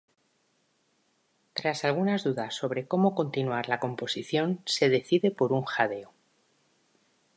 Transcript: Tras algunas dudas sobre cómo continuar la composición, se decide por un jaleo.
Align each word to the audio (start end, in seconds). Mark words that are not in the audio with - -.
Tras 1.53 1.85
algunas 1.85 2.23
dudas 2.23 2.55
sobre 2.55 2.87
cómo 2.87 3.13
continuar 3.13 3.69
la 3.69 3.79
composición, 3.79 4.61
se 4.65 4.89
decide 4.89 5.29
por 5.29 5.53
un 5.53 5.63
jaleo. 5.63 6.11